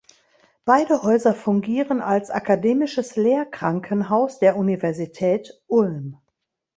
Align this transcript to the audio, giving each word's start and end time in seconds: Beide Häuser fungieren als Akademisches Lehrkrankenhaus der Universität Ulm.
Beide 0.65 1.03
Häuser 1.03 1.35
fungieren 1.35 2.01
als 2.01 2.31
Akademisches 2.31 3.17
Lehrkrankenhaus 3.17 4.39
der 4.39 4.57
Universität 4.57 5.61
Ulm. 5.67 6.17